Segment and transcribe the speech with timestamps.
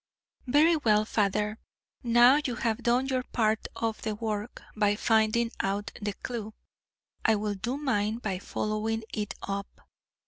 [0.47, 1.59] "Very well, father;
[2.01, 6.55] now you have done your part of the work by finding out the clue,
[7.23, 9.81] I will do mine by following it up.